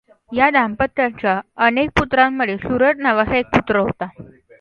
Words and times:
या 0.31 0.49
दांपत्याच्या 0.49 1.39
अनेक 1.65 1.89
पुत्रांमध्ये 1.95 2.57
सुरथ 2.57 3.01
नावाचा 3.01 3.37
एक 3.37 3.45
पुत्र 3.47 3.79
होता. 3.79 4.07